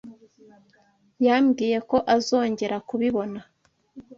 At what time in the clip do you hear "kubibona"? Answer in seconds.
2.87-3.39